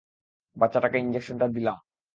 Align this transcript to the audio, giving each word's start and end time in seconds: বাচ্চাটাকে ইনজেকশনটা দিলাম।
বাচ্চাটাকে 0.57 0.97
ইনজেকশনটা 0.97 1.47
দিলাম। 1.47 1.77